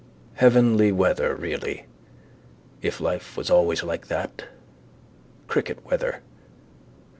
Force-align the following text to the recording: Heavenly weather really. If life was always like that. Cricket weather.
Heavenly 0.33 0.91
weather 0.91 1.35
really. 1.35 1.85
If 2.81 2.99
life 2.99 3.37
was 3.37 3.51
always 3.51 3.83
like 3.83 4.07
that. 4.07 4.45
Cricket 5.45 5.85
weather. 5.85 6.23